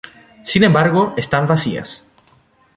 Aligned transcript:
Sin 0.43 0.63
embargo, 0.63 1.13
están 1.15 1.45
vacías. 1.45 2.09